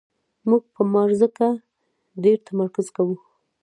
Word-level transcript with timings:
موږ 0.49 0.63
په 0.73 0.81
مار 0.93 1.09
ځکه 1.21 1.45
ډېر 2.23 2.37
تمرکز 2.47 2.87
کوو. 2.95 3.15